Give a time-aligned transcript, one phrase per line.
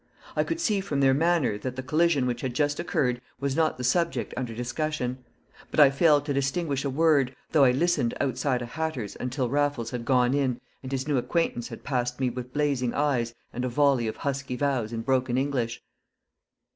[0.35, 3.77] I could see from their manner that the collision which had just occurred was not
[3.77, 5.23] the subject under discussion;
[5.69, 9.91] but I failed to distinguish a word, though I listened outside a hatter's until Raffles
[9.91, 13.69] had gone in and his new acquaintance had passed me with blazing eyes and a
[13.69, 15.83] volley of husky vows in broken English.